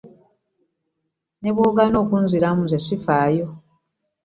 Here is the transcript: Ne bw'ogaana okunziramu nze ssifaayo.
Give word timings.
Ne 1.41 1.49
bw'ogaana 1.55 1.97
okunziramu 2.03 2.61
nze 2.65 2.79
ssifaayo. 2.81 3.47